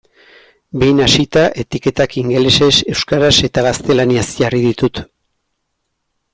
[0.83, 5.05] Behin hasita, etiketak ingelesez, euskaraz eta gaztelaniaz jarri ditut.